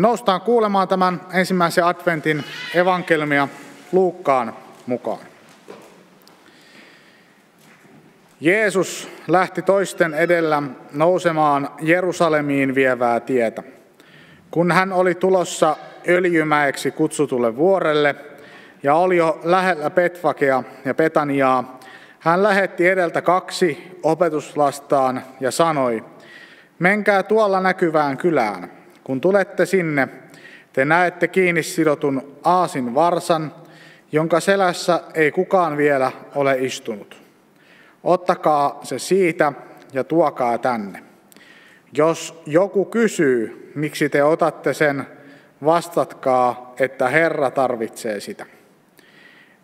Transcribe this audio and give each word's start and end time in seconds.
Noustaan 0.00 0.40
kuulemaan 0.40 0.88
tämän 0.88 1.20
ensimmäisen 1.32 1.84
adventin 1.84 2.44
evankelmia 2.74 3.48
Luukkaan 3.92 4.56
mukaan. 4.86 5.18
Jeesus 8.40 9.08
lähti 9.28 9.62
toisten 9.62 10.14
edellä 10.14 10.62
nousemaan 10.92 11.68
Jerusalemiin 11.80 12.74
vievää 12.74 13.20
tietä. 13.20 13.62
Kun 14.50 14.72
hän 14.72 14.92
oli 14.92 15.14
tulossa 15.14 15.76
öljymäeksi 16.08 16.90
kutsutulle 16.90 17.56
vuorelle 17.56 18.14
ja 18.82 18.94
oli 18.94 19.16
jo 19.16 19.40
lähellä 19.44 19.90
Petvakea 19.90 20.62
ja 20.84 20.94
Petaniaa, 20.94 21.80
hän 22.18 22.42
lähetti 22.42 22.88
edeltä 22.88 23.22
kaksi 23.22 23.98
opetuslastaan 24.02 25.22
ja 25.40 25.50
sanoi, 25.50 26.04
menkää 26.78 27.22
tuolla 27.22 27.60
näkyvään 27.60 28.16
kylään. 28.16 28.79
Kun 29.04 29.20
tulette 29.20 29.66
sinne, 29.66 30.08
te 30.72 30.84
näette 30.84 31.28
kiinni 31.28 31.62
sidotun 31.62 32.36
aasin 32.44 32.94
varsan, 32.94 33.54
jonka 34.12 34.40
selässä 34.40 35.00
ei 35.14 35.30
kukaan 35.30 35.76
vielä 35.76 36.12
ole 36.34 36.58
istunut. 36.58 37.22
Ottakaa 38.04 38.80
se 38.82 38.98
siitä 38.98 39.52
ja 39.92 40.04
tuokaa 40.04 40.58
tänne. 40.58 41.02
Jos 41.92 42.42
joku 42.46 42.84
kysyy, 42.84 43.72
miksi 43.74 44.08
te 44.08 44.24
otatte 44.24 44.74
sen, 44.74 45.06
vastatkaa, 45.64 46.74
että 46.78 47.08
Herra 47.08 47.50
tarvitsee 47.50 48.20
sitä. 48.20 48.46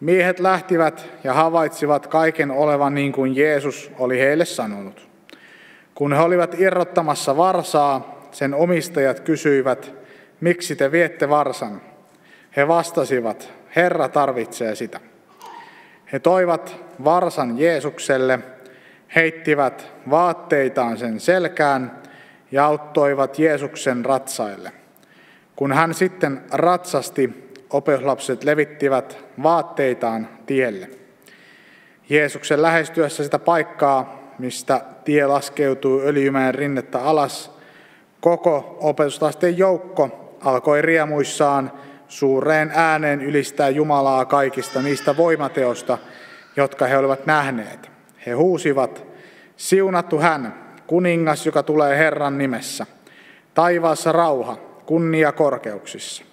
Miehet 0.00 0.40
lähtivät 0.40 1.06
ja 1.24 1.34
havaitsivat 1.34 2.06
kaiken 2.06 2.50
olevan 2.50 2.94
niin 2.94 3.12
kuin 3.12 3.36
Jeesus 3.36 3.90
oli 3.98 4.18
heille 4.18 4.44
sanonut. 4.44 5.08
Kun 5.94 6.12
he 6.12 6.20
olivat 6.20 6.60
irrottamassa 6.60 7.36
varsaa, 7.36 8.15
sen 8.36 8.54
omistajat 8.54 9.20
kysyivät, 9.20 9.92
miksi 10.40 10.76
te 10.76 10.92
viette 10.92 11.28
varsan? 11.28 11.82
He 12.56 12.68
vastasivat, 12.68 13.52
Herra 13.76 14.08
tarvitsee 14.08 14.74
sitä. 14.74 15.00
He 16.12 16.18
toivat 16.18 16.76
varsan 17.04 17.58
Jeesukselle, 17.58 18.38
heittivät 19.16 19.92
vaatteitaan 20.10 20.98
sen 20.98 21.20
selkään 21.20 22.02
ja 22.52 22.66
auttoivat 22.66 23.38
Jeesuksen 23.38 24.04
ratsaille. 24.04 24.72
Kun 25.56 25.72
hän 25.72 25.94
sitten 25.94 26.40
ratsasti, 26.52 27.52
opetuslapset 27.70 28.44
levittivät 28.44 29.18
vaatteitaan 29.42 30.28
tielle. 30.46 30.90
Jeesuksen 32.08 32.62
lähestyessä 32.62 33.24
sitä 33.24 33.38
paikkaa, 33.38 34.32
mistä 34.38 34.80
tie 35.04 35.26
laskeutuu 35.26 36.00
öljymäen 36.00 36.54
rinnettä 36.54 37.02
alas, 37.02 37.55
koko 38.26 38.78
opetuslasten 38.80 39.58
joukko 39.58 40.34
alkoi 40.40 40.82
riemuissaan 40.82 41.72
suureen 42.08 42.72
ääneen 42.74 43.22
ylistää 43.22 43.68
Jumalaa 43.68 44.24
kaikista 44.24 44.82
niistä 44.82 45.16
voimateosta, 45.16 45.98
jotka 46.56 46.86
he 46.86 46.98
olivat 46.98 47.26
nähneet. 47.26 47.90
He 48.26 48.32
huusivat, 48.32 49.04
siunattu 49.56 50.18
hän, 50.18 50.54
kuningas, 50.86 51.46
joka 51.46 51.62
tulee 51.62 51.98
Herran 51.98 52.38
nimessä. 52.38 52.86
Taivaassa 53.54 54.12
rauha, 54.12 54.56
kunnia 54.86 55.32
korkeuksissa. 55.32 56.24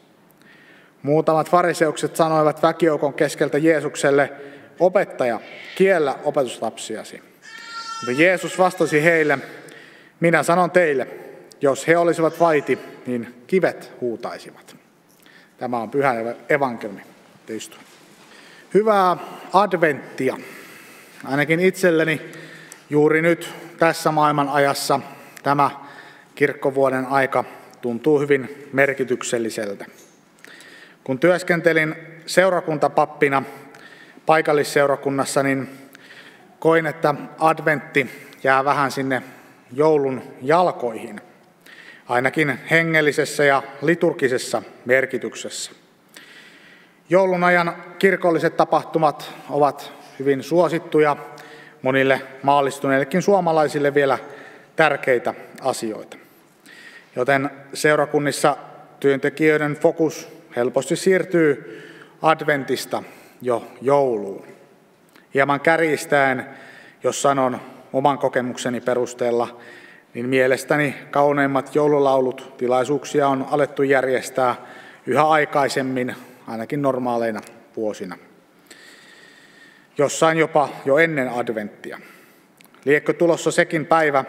Muutamat 1.04 1.50
fariseukset 1.50 2.16
sanoivat 2.16 2.64
väkijoukon 2.64 3.14
keskeltä 3.14 3.58
Jeesukselle, 3.58 4.32
opettaja, 4.80 5.40
kiellä 5.76 6.16
opetuslapsiasi. 6.24 7.22
Mutta 8.06 8.22
Jeesus 8.22 8.60
vastasi 8.60 9.04
heille, 9.04 9.40
minä 10.20 10.44
sanon 10.44 10.72
teille, 10.72 11.08
jos 11.64 11.88
he 11.88 11.98
olisivat 11.98 12.40
vaiti, 12.40 12.80
niin 13.06 13.44
kivet 13.48 13.92
huutaisivat. 14.02 14.76
Tämä 15.58 15.78
on 15.78 15.90
pyhä 15.90 16.14
evankeliumi. 16.50 17.02
Hyvää 18.74 19.18
adventtia. 19.54 20.38
Ainakin 21.26 21.60
itselleni 21.60 22.22
juuri 22.90 23.22
nyt 23.22 23.54
tässä 23.78 24.12
maailman 24.12 24.50
ajassa 24.50 25.00
tämä 25.44 25.72
kirkkovuoden 26.36 27.06
aika 27.06 27.44
tuntuu 27.82 28.20
hyvin 28.20 28.70
merkitykselliseltä. 28.74 29.86
Kun 31.04 31.20
työskentelin 31.20 31.96
seurakuntapappina 32.26 33.44
paikallisseurakunnassa, 34.26 35.44
niin 35.44 35.70
koin, 36.60 36.86
että 36.86 37.16
adventti 37.40 38.10
jää 38.44 38.66
vähän 38.66 38.92
sinne 38.92 39.24
joulun 39.72 40.22
jalkoihin– 40.42 41.22
ainakin 42.10 42.60
hengellisessä 42.72 43.44
ja 43.44 43.64
liturgisessa 43.82 44.62
merkityksessä. 44.86 45.72
Joulun 47.10 47.44
ajan 47.44 47.76
kirkolliset 48.00 48.58
tapahtumat 48.58 49.32
ovat 49.50 49.94
hyvin 50.20 50.44
suosittuja 50.44 51.18
monille 51.82 52.22
maallistuneillekin 52.44 53.22
suomalaisille 53.22 53.94
vielä 53.94 54.18
tärkeitä 54.76 55.34
asioita. 55.62 56.18
Joten 57.16 57.50
seurakunnissa 57.74 58.58
työntekijöiden 59.00 59.76
fokus 59.76 60.28
helposti 60.56 60.96
siirtyy 60.96 61.80
adventista 62.22 63.04
jo 63.42 63.68
jouluun. 63.82 64.48
Hieman 65.34 65.60
kärjistäen, 65.60 66.46
jos 67.04 67.22
sanon 67.22 67.60
oman 67.94 68.18
kokemukseni 68.18 68.82
perusteella, 68.82 69.60
niin 70.14 70.30
mielestäni 70.30 70.96
kauneimmat 71.12 71.76
joululaulut 71.76 72.54
tilaisuuksia 72.58 73.28
on 73.28 73.48
alettu 73.52 73.84
järjestää 73.84 74.56
yhä 75.08 75.28
aikaisemmin, 75.28 76.16
ainakin 76.48 76.82
normaaleina 76.82 77.42
vuosina. 77.76 78.18
Jossain 79.98 80.38
jopa 80.38 80.70
jo 80.86 80.98
ennen 80.98 81.30
adventtia. 81.30 82.00
Liekkö 82.86 83.14
tulossa 83.14 83.52
sekin 83.52 83.86
päivä, 83.86 84.26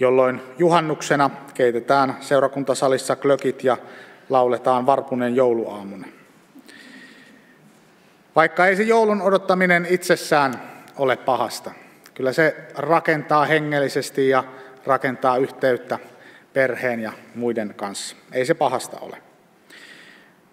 jolloin 0.00 0.40
juhannuksena 0.58 1.30
keitetään 1.54 2.16
seurakuntasalissa 2.20 3.16
klökit 3.16 3.64
ja 3.64 3.76
lauletaan 4.28 4.86
varpunen 4.86 5.36
jouluaamuna. 5.36 6.06
Vaikka 8.36 8.66
ei 8.66 8.76
se 8.76 8.82
joulun 8.82 9.22
odottaminen 9.22 9.86
itsessään 9.90 10.62
ole 10.96 11.16
pahasta, 11.16 11.70
kyllä 12.14 12.32
se 12.32 12.56
rakentaa 12.76 13.44
hengellisesti 13.44 14.28
ja 14.28 14.44
rakentaa 14.86 15.36
yhteyttä 15.36 15.98
perheen 16.52 17.00
ja 17.00 17.12
muiden 17.34 17.74
kanssa. 17.76 18.16
Ei 18.32 18.46
se 18.46 18.54
pahasta 18.54 18.98
ole. 19.00 19.16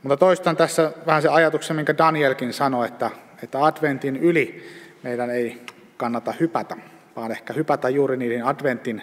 Mutta 0.03 0.17
toistan 0.17 0.57
tässä 0.57 0.91
vähän 1.05 1.21
se 1.21 1.27
ajatuksen, 1.27 1.75
minkä 1.75 1.97
Danielkin 1.97 2.53
sanoi, 2.53 2.87
että, 2.87 3.09
että 3.43 3.65
adventin 3.65 4.17
yli 4.17 4.69
meidän 5.03 5.29
ei 5.29 5.61
kannata 5.97 6.33
hypätä, 6.39 6.75
vaan 7.15 7.31
ehkä 7.31 7.53
hypätä 7.53 7.89
juuri 7.89 8.17
niihin 8.17 8.45
adventin 8.45 9.01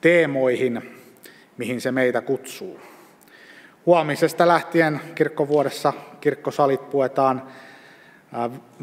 teemoihin, 0.00 0.96
mihin 1.56 1.80
se 1.80 1.92
meitä 1.92 2.20
kutsuu. 2.20 2.80
Huomisesta 3.86 4.48
lähtien 4.48 5.00
kirkkovuodessa 5.14 5.92
kirkkosalit 6.20 6.90
puetaan 6.90 7.42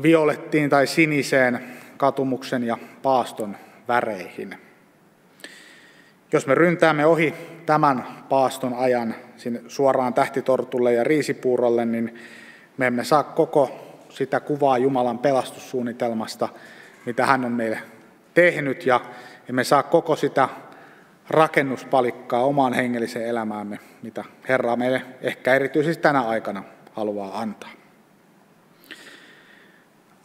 violettiin 0.04 0.70
tai 0.70 0.88
siniseen 0.88 1.64
katumuksen 1.98 2.64
ja 2.64 2.78
paaston 3.04 3.58
väreihin. 3.88 4.63
Jos 6.34 6.48
me 6.48 6.56
ryntäämme 6.56 7.06
ohi 7.06 7.34
tämän 7.66 8.06
paaston 8.30 8.74
ajan 8.74 9.16
sinne 9.38 9.62
suoraan 9.68 10.14
tähtitortulle 10.14 10.94
ja 10.94 11.04
riisipuurolle, 11.04 11.86
niin 11.86 12.16
me 12.78 12.88
emme 12.88 13.04
saa 13.04 13.24
koko 13.24 13.72
sitä 14.10 14.40
kuvaa 14.40 14.78
Jumalan 14.78 15.20
pelastussuunnitelmasta, 15.20 16.50
mitä 17.06 17.26
hän 17.26 17.46
on 17.46 17.52
meille 17.52 17.80
tehnyt, 18.34 18.86
ja 18.86 19.02
emme 19.50 19.64
saa 19.64 19.84
koko 19.84 20.16
sitä 20.16 20.50
rakennuspalikkaa 21.30 22.44
omaan 22.44 22.74
hengelliseen 22.74 23.30
elämäämme, 23.30 23.80
mitä 24.02 24.24
Herra 24.50 24.76
meille 24.76 25.02
ehkä 25.22 25.54
erityisesti 25.54 26.02
tänä 26.02 26.22
aikana 26.22 26.64
haluaa 26.94 27.42
antaa. 27.42 27.70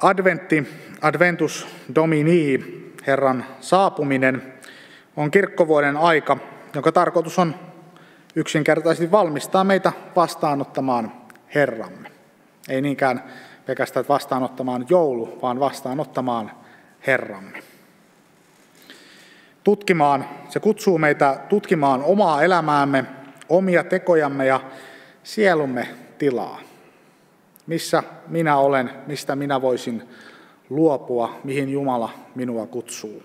Adventti, 0.03 0.69
Adventus 1.01 1.69
Domini, 1.95 2.59
Herran 3.07 3.45
saapuminen, 3.61 4.58
on 5.19 5.31
kirkkovuoden 5.31 5.97
aika, 5.97 6.37
jonka 6.75 6.93
tarkoitus 6.93 7.39
on 7.39 7.55
yksinkertaisesti 8.35 9.11
valmistaa 9.11 9.65
meitä 9.65 9.93
vastaanottamaan 10.17 11.13
Herramme. 11.55 12.11
Ei 12.69 12.81
niinkään 12.81 13.25
pelkästään 13.67 14.05
vastaanottamaan 14.09 14.87
joulu, 14.89 15.39
vaan 15.43 15.61
vastaanottamaan 15.61 16.51
Herramme. 17.07 17.63
Tutkimaan, 19.65 20.25
se 20.49 20.61
kutsuu 20.61 20.99
meitä 20.99 21.41
tutkimaan 21.49 22.03
omaa 22.03 22.43
elämäämme, 22.43 23.05
omia 23.49 23.85
tekojamme 23.85 24.47
ja 24.47 24.61
sielumme 25.23 25.89
tilaa. 26.19 26.61
Missä 27.67 28.03
minä 28.29 28.57
olen, 28.57 28.91
mistä 29.07 29.37
minä 29.37 29.63
voisin 29.63 30.09
luopua, 30.71 31.41
mihin 31.45 31.69
Jumala 31.69 32.11
minua 32.35 32.67
kutsuu. 32.67 33.23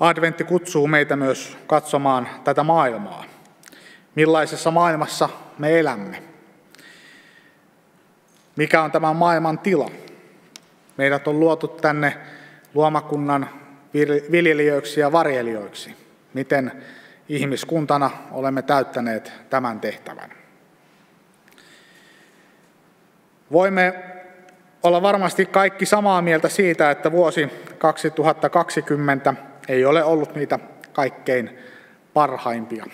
Adventti 0.00 0.44
kutsuu 0.44 0.86
meitä 0.86 1.16
myös 1.16 1.58
katsomaan 1.66 2.28
tätä 2.44 2.62
maailmaa. 2.62 3.24
millaisessa 4.14 4.70
maailmassa 4.70 5.28
me 5.58 5.78
elämme. 5.78 6.22
Mikä 8.56 8.82
on 8.82 8.92
tämän 8.92 9.16
maailman 9.16 9.58
tila? 9.58 9.90
Meidät 10.96 11.28
on 11.28 11.40
luotu 11.40 11.68
tänne 11.68 12.16
luomakunnan 12.74 13.50
viljelijöiksi 14.30 15.00
ja 15.00 15.12
varjelijoiksi. 15.12 15.96
Miten 16.34 16.72
ihmiskuntana 17.28 18.10
olemme 18.30 18.62
täyttäneet 18.62 19.32
tämän 19.50 19.80
tehtävän? 19.80 20.32
Voimme 23.52 23.94
olla 24.82 25.02
varmasti 25.02 25.46
kaikki 25.46 25.86
samaa 25.86 26.22
mieltä 26.22 26.48
siitä, 26.48 26.90
että 26.90 27.12
vuosi 27.12 27.48
2020 27.78 29.34
ei 29.68 29.84
ole 29.84 30.04
ollut 30.04 30.34
niitä 30.34 30.58
kaikkein 30.92 31.58
parhaimpia. 32.14 32.86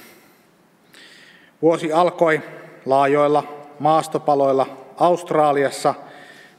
Vuosi 1.63 1.93
alkoi 1.93 2.43
laajoilla 2.87 3.67
maastopaloilla 3.79 4.93
Australiassa, 4.97 5.95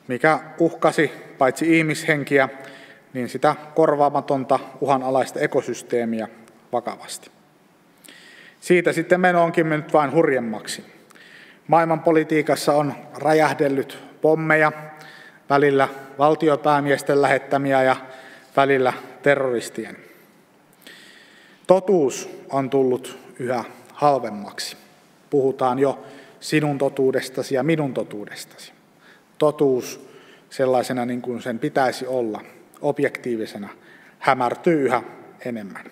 mikä 0.07 0.39
uhkasi 0.59 1.11
paitsi 1.37 1.77
ihmishenkiä, 1.77 2.49
niin 3.13 3.29
sitä 3.29 3.55
korvaamatonta 3.75 4.59
uhanalaista 4.81 5.39
ekosysteemiä 5.39 6.27
vakavasti. 6.71 7.31
Siitä 8.59 8.93
sitten 8.93 9.21
meno 9.21 9.43
onkin 9.43 9.67
mennyt 9.67 9.93
vain 9.93 10.11
hurjemmaksi. 10.11 10.85
Maailmanpolitiikassa 11.67 12.73
on 12.73 12.93
räjähdellyt 13.17 13.97
pommeja, 14.21 14.71
välillä 15.49 15.87
valtiopäämiesten 16.17 17.21
lähettämiä 17.21 17.83
ja 17.83 17.95
välillä 18.55 18.93
terroristien. 19.23 20.02
Totuus 21.67 22.29
on 22.49 22.69
tullut 22.69 23.17
yhä 23.39 23.63
halvemmaksi. 23.93 24.77
Puhutaan 25.29 25.79
jo 25.79 26.05
sinun 26.39 26.77
totuudestasi 26.77 27.55
ja 27.55 27.63
minun 27.63 27.93
totuudestasi. 27.93 28.71
Totuus 29.37 30.07
sellaisena 30.49 31.05
niin 31.05 31.21
kuin 31.21 31.41
sen 31.41 31.59
pitäisi 31.59 32.07
olla, 32.07 32.41
objektiivisena, 32.81 33.69
hämärtyy 34.19 34.85
yhä 34.85 35.03
enemmän. 35.45 35.85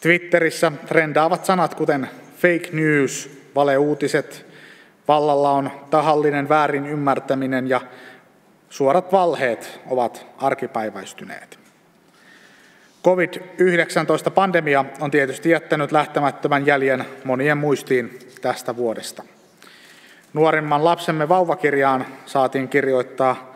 Twitterissä 0.00 0.72
trendaavat 0.86 1.44
sanat 1.44 1.74
kuten 1.74 2.08
fake 2.36 2.68
news, 2.72 3.30
valeuutiset, 3.54 4.46
vallalla 5.08 5.50
on 5.50 5.70
tahallinen 5.90 6.48
väärin 6.48 6.86
ymmärtäminen 6.86 7.68
ja 7.68 7.80
suorat 8.70 9.12
valheet 9.12 9.80
ovat 9.90 10.26
arkipäiväistyneet. 10.38 11.61
COVID-19-pandemia 13.04 14.84
on 15.00 15.10
tietysti 15.10 15.50
jättänyt 15.50 15.92
lähtemättömän 15.92 16.66
jäljen 16.66 17.04
monien 17.24 17.58
muistiin 17.58 18.18
tästä 18.42 18.76
vuodesta. 18.76 19.22
Nuorimman 20.32 20.84
lapsemme 20.84 21.28
vauvakirjaan 21.28 22.06
saatiin 22.26 22.68
kirjoittaa 22.68 23.54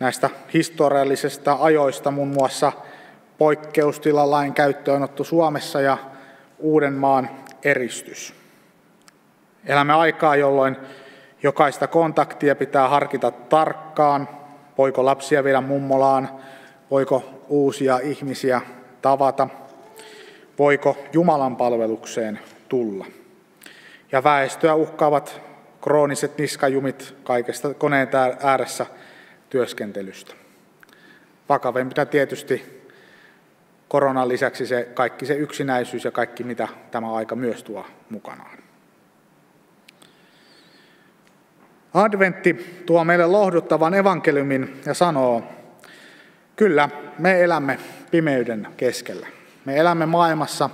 näistä 0.00 0.30
historiallisista 0.54 1.56
ajoista 1.60 2.10
muun 2.10 2.28
muassa 2.28 2.72
poikkeustilalain 3.38 4.54
käyttöönotto 4.54 5.24
Suomessa 5.24 5.80
ja 5.80 5.98
Uudenmaan 6.58 7.30
eristys. 7.64 8.34
Elämme 9.66 9.92
aikaa, 9.92 10.36
jolloin 10.36 10.76
jokaista 11.42 11.86
kontaktia 11.86 12.56
pitää 12.56 12.88
harkita 12.88 13.30
tarkkaan, 13.30 14.28
voiko 14.78 15.04
lapsia 15.04 15.44
viedä 15.44 15.60
mummolaan, 15.60 16.28
voiko 16.94 17.44
uusia 17.48 17.98
ihmisiä 18.02 18.60
tavata, 19.02 19.48
voiko 20.58 20.96
Jumalan 21.12 21.56
palvelukseen 21.56 22.38
tulla. 22.68 23.06
Ja 24.12 24.24
väestöä 24.24 24.74
uhkaavat 24.74 25.40
krooniset 25.82 26.38
niskajumit 26.38 27.14
kaikesta 27.24 27.74
koneen 27.74 28.08
ääressä 28.42 28.86
työskentelystä. 29.50 30.34
Vakavempita 31.48 32.06
tietysti 32.06 32.84
koronan 33.88 34.28
lisäksi 34.28 34.66
se 34.66 34.88
kaikki 34.94 35.26
se 35.26 35.34
yksinäisyys 35.34 36.04
ja 36.04 36.10
kaikki 36.10 36.44
mitä 36.44 36.68
tämä 36.90 37.14
aika 37.14 37.36
myös 37.36 37.64
tuo 37.64 37.86
mukanaan. 38.10 38.58
Adventti 41.94 42.82
tuo 42.86 43.04
meille 43.04 43.26
lohduttavan 43.26 43.94
evankeliumin 43.94 44.80
ja 44.86 44.94
sanoo, 44.94 45.42
kyllä, 46.56 46.88
me 47.18 47.42
elämme 47.42 47.78
pimeyden 48.10 48.68
keskellä. 48.76 49.26
Me 49.64 49.76
elämme 49.76 50.06
maailmassa, 50.06 50.70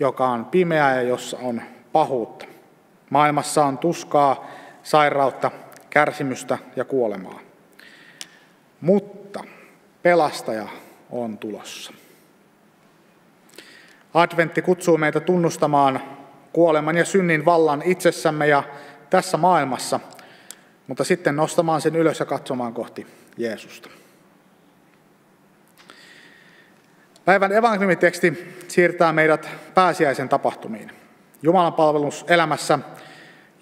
joka 0.00 0.28
on 0.28 0.44
pimeä 0.44 0.94
ja 0.94 1.02
jossa 1.02 1.38
on 1.38 1.62
pahuutta. 1.92 2.46
Maailmassa 3.10 3.64
on 3.64 3.78
tuskaa, 3.78 4.50
sairautta, 4.82 5.50
kärsimystä 5.90 6.58
ja 6.76 6.84
kuolemaa. 6.84 7.40
Mutta 8.80 9.44
pelastaja 10.02 10.68
on 11.10 11.38
tulossa. 11.38 11.92
Adventti 14.14 14.62
kutsuu 14.62 14.98
meitä 14.98 15.20
tunnustamaan 15.20 16.00
kuoleman 16.52 16.96
ja 16.96 17.04
synnin 17.04 17.44
vallan 17.44 17.82
itsessämme 17.84 18.46
ja 18.46 18.62
tässä 19.10 19.36
maailmassa, 19.36 20.00
mutta 20.86 21.04
sitten 21.04 21.36
nostamaan 21.36 21.80
sen 21.80 21.96
ylös 21.96 22.20
ja 22.20 22.26
katsomaan 22.26 22.74
kohti 22.74 23.06
Jeesusta. 23.36 23.90
Päivän 27.24 27.52
evankeliumiteksti 27.52 28.54
siirtää 28.68 29.12
meidät 29.12 29.48
pääsiäisen 29.74 30.28
tapahtumiin. 30.28 30.90
Jumalan 31.42 31.72
palvelus 31.72 32.24
elämässä 32.28 32.78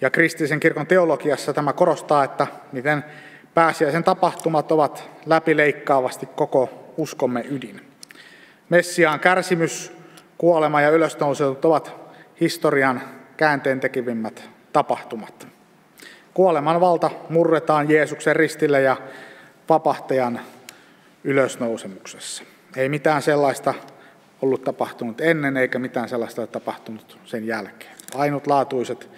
ja 0.01 0.09
kristillisen 0.09 0.59
kirkon 0.59 0.87
teologiassa 0.87 1.53
tämä 1.53 1.73
korostaa, 1.73 2.23
että 2.23 2.47
miten 2.71 3.05
pääsiäisen 3.53 4.03
tapahtumat 4.03 4.71
ovat 4.71 5.09
läpileikkaavasti 5.25 6.25
koko 6.25 6.93
uskomme 6.97 7.45
ydin. 7.49 7.81
Messiaan 8.69 9.19
kärsimys, 9.19 9.91
kuolema 10.37 10.81
ja 10.81 10.89
ylösnousetut 10.89 11.65
ovat 11.65 11.95
historian 12.41 13.01
käänteen 13.37 13.79
tekivimmät 13.79 14.49
tapahtumat. 14.73 15.47
Kuoleman 16.33 16.81
valta 16.81 17.11
murretaan 17.29 17.89
Jeesuksen 17.89 18.35
ristille 18.35 18.81
ja 18.81 18.97
vapahtajan 19.69 20.39
ylösnousemuksessa. 21.23 22.52
Ei 22.75 22.89
mitään 22.89 23.21
sellaista 23.21 23.73
ollut 24.41 24.63
tapahtunut 24.63 25.21
ennen 25.21 25.57
eikä 25.57 25.79
mitään 25.79 26.09
sellaista 26.09 26.41
ole 26.41 26.47
tapahtunut 26.47 27.17
sen 27.25 27.47
jälkeen. 27.47 27.95
Ainutlaatuiset 28.15 29.09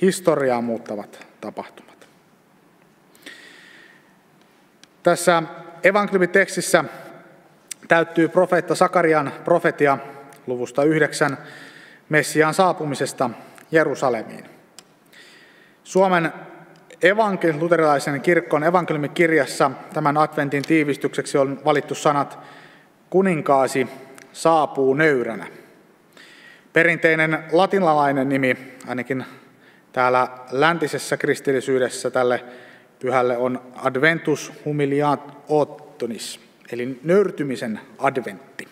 historiaa 0.00 0.60
muuttavat 0.60 1.26
tapahtumat. 1.40 2.08
Tässä 5.02 5.42
evankeliumitekstissä 5.84 6.84
täyttyy 7.88 8.28
profeetta 8.28 8.74
Sakarian 8.74 9.32
profetia 9.44 9.98
luvusta 10.46 10.84
9 10.84 11.38
Messiaan 12.08 12.54
saapumisesta 12.54 13.30
Jerusalemiin. 13.72 14.44
Suomen 15.84 16.32
evankelium, 17.02 17.60
luterilaisen 17.60 18.20
kirkon 18.20 18.64
evankeliumikirjassa 18.64 19.70
tämän 19.92 20.16
adventin 20.16 20.62
tiivistykseksi 20.62 21.38
on 21.38 21.60
valittu 21.64 21.94
sanat 21.94 22.38
kuninkaasi 23.14 23.88
saapuu 24.32 24.94
nöyränä. 24.94 25.46
Perinteinen 26.72 27.44
latinalainen 27.52 28.28
nimi, 28.28 28.56
ainakin 28.86 29.24
täällä 29.92 30.28
läntisessä 30.50 31.16
kristillisyydessä 31.16 32.10
tälle 32.10 32.44
pyhälle 32.98 33.36
on 33.36 33.62
Adventus 33.76 34.52
humiliatonis, 34.64 36.40
eli 36.72 37.00
nöyrtymisen 37.04 37.80
adventti. 37.98 38.68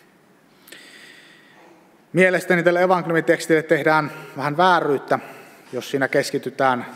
Mielestäni 2.12 2.62
tälle 2.62 2.82
evankeliumitekstille 2.82 3.62
tehdään 3.62 4.12
vähän 4.37 4.56
vääryyttä, 4.56 5.18
jos 5.72 5.90
siinä 5.90 6.08
keskitytään 6.08 6.87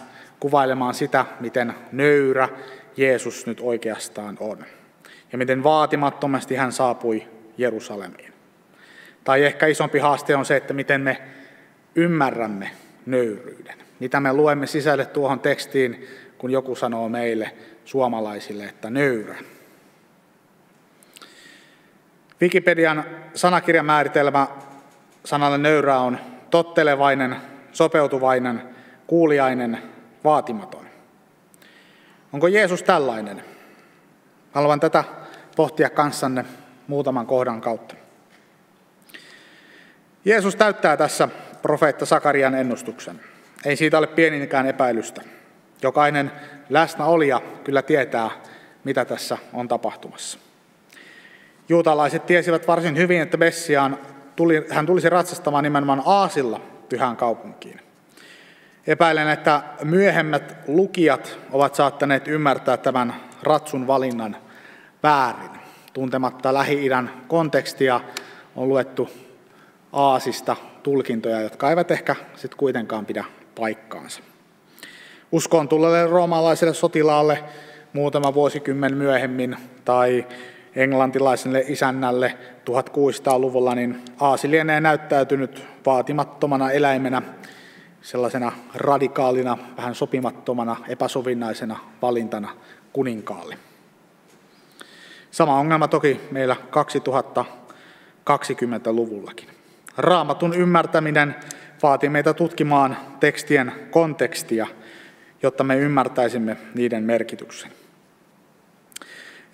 kuvailemaan 0.41 0.95
sitä, 0.95 1.25
miten 1.41 1.75
nöyrä 1.93 2.49
Jeesus 2.97 3.47
nyt 3.47 3.61
oikeastaan 3.61 4.37
on. 4.41 4.59
Ja 5.33 5.39
miten 5.39 5.63
vaatimattomasti 5.63 6.55
hän 6.55 6.73
saapui 6.73 7.36
Jerusalemiin. 7.59 8.33
Tai 9.25 9.45
ehkä 9.45 9.67
isompi 9.67 9.99
haaste 9.99 10.37
on 10.37 10.45
se, 10.45 10.57
että 10.57 10.75
miten 10.75 11.01
me 11.01 11.23
ymmärrämme 11.95 12.71
nöyryyden. 13.07 13.75
Mitä 14.01 14.21
me 14.21 14.33
luemme 14.33 14.67
sisälle 14.67 15.05
tuohon 15.07 15.41
tekstiin, 15.41 16.07
kun 16.39 16.51
joku 16.51 16.75
sanoo 16.75 17.09
meille 17.09 17.53
suomalaisille, 17.85 18.65
että 18.65 18.91
nöyrä. 18.91 19.37
Wikipedian 22.43 23.05
sanakirjamääritelmä 23.35 24.47
sanalle 25.25 25.59
nöyrä 25.59 25.99
on 25.99 26.19
tottelevainen, 26.51 27.37
sopeutuvainen, 27.73 28.63
kuuliainen, 29.07 29.83
vaatimaton. 30.25 30.87
Onko 32.33 32.47
Jeesus 32.47 32.83
tällainen? 32.83 33.45
Haluan 34.53 34.81
tätä 34.81 35.05
pohtia 35.57 35.91
kanssanne 35.91 36.45
muutaman 36.89 37.27
kohdan 37.27 37.61
kautta. 37.61 37.95
Jeesus 40.25 40.57
täyttää 40.57 40.97
tässä 40.97 41.29
profeetta 41.63 42.07
Sakarian 42.07 42.55
ennustuksen. 42.55 43.21
Ei 43.65 43.77
siitä 43.77 43.99
ole 43.99 44.07
pieninkään 44.07 44.67
epäilystä. 44.67 45.23
Jokainen 45.83 46.33
läsnäolija 46.71 47.41
kyllä 47.65 47.83
tietää, 47.83 48.31
mitä 48.85 49.05
tässä 49.05 49.39
on 49.53 49.69
tapahtumassa. 49.69 50.39
Juutalaiset 51.69 52.27
tiesivät 52.27 52.69
varsin 52.69 52.97
hyvin, 52.97 53.21
että 53.21 53.37
Messiaan 53.37 53.99
tuli, 54.37 54.67
hän 54.71 54.87
tulisi 54.87 55.09
ratsastamaan 55.09 55.65
nimenomaan 55.65 56.03
Aasilla 56.05 56.61
pyhään 56.89 57.17
kaupunkiin. 57.17 57.81
Epäilen, 58.87 59.29
että 59.29 59.63
myöhemmät 59.85 60.57
lukijat 60.69 61.39
ovat 61.53 61.75
saattaneet 61.75 62.29
ymmärtää 62.29 62.77
tämän 62.77 63.15
ratsun 63.43 63.87
valinnan 63.87 64.37
väärin. 65.03 65.66
Tuntematta 65.97 66.55
Lähi-idän 66.55 67.11
kontekstia 67.29 68.01
on 68.57 68.69
luettu 68.69 69.09
Aasista 69.93 70.57
tulkintoja, 70.83 71.41
jotka 71.41 71.71
eivät 71.71 71.91
ehkä 71.91 72.17
sitten 72.35 72.59
kuitenkaan 72.59 73.07
pidä 73.07 73.25
paikkaansa. 73.55 74.23
Uskoon 75.33 75.69
tulleelle 75.69 76.07
roomalaiselle 76.11 76.75
sotilaalle 76.75 77.45
muutama 77.93 78.35
vuosikymmen 78.35 78.97
myöhemmin 78.97 79.57
tai 79.85 80.27
englantilaiselle 80.75 81.65
isännälle 81.69 82.39
1600-luvulla, 82.71 83.75
niin 83.75 84.03
aasi 84.21 84.51
lienee 84.51 84.81
näyttäytynyt 84.81 85.65
vaatimattomana 85.87 86.71
eläimenä, 86.71 87.23
sellaisena 88.03 88.53
radikaalina, 88.75 89.59
vähän 89.77 89.95
sopimattomana, 89.95 90.77
epäsovinnaisena 90.89 91.79
valintana 92.03 92.49
kuninkaalle. 92.93 93.59
Sama 95.37 95.59
ongelma 95.59 95.89
toki 95.89 96.21
meillä 96.31 96.57
2020-luvullakin. 96.67 99.49
Raamatun 99.97 100.55
ymmärtäminen 100.55 101.37
vaatii 101.83 102.09
meitä 102.09 102.35
tutkimaan 102.35 102.97
tekstien 103.21 103.73
kontekstia, 103.91 104.67
jotta 105.43 105.65
me 105.65 105.77
ymmärtäisimme 105.77 106.57
niiden 106.75 107.03
merkityksen. 107.03 107.73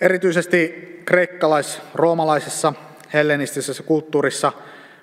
Erityisesti 0.00 0.74
kreikkalais-roomalaisessa 1.04 2.72
hellenistisessä 3.12 3.82
kulttuurissa 3.82 4.52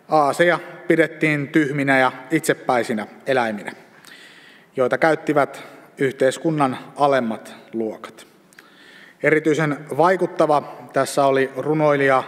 aaseja 0.10 0.60
pidettiin 0.88 1.48
tyhminä 1.48 2.00
ja 2.00 2.12
itsepäisinä 2.32 3.08
eläiminä, 3.28 3.72
joita 4.76 4.98
käyttivät 4.98 5.64
yhteiskunnan 5.98 6.78
alemmat 6.96 7.54
luokat. 7.74 8.29
Erityisen 9.24 9.78
vaikuttava 9.98 10.78
tässä 10.94 11.26
oli 11.26 11.52
runoilija 11.58 12.24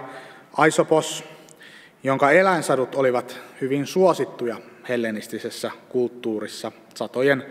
Aisopos, 0.58 1.24
jonka 2.04 2.32
eläinsadut 2.32 2.96
olivat 2.96 3.40
hyvin 3.62 3.88
suosittuja 3.88 4.58
hellenistisessä 4.90 5.72
kulttuurissa 5.90 6.72
satojen 6.96 7.46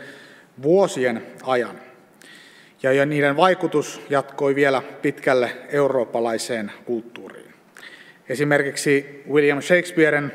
vuosien 0.63 1.27
ajan. 1.43 1.81
Ja 2.83 3.07
niiden 3.07 3.37
vaikutus 3.37 4.01
jatkoi 4.11 4.55
vielä 4.55 4.83
pitkälle 5.03 5.57
eurooppalaiseen 5.69 6.73
kulttuuriin. 6.85 7.55
Esimerkiksi 8.29 9.23
William 9.31 9.63
Shakespearen, 9.63 10.33